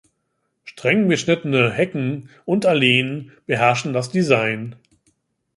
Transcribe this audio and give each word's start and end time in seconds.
Streng 0.63 1.07
beschnittene 1.09 1.69
Hecken 1.71 2.31
und 2.45 2.65
Alleen 2.65 3.33
beherrschen 3.45 3.93
das 3.93 4.09
Design. 4.09 4.75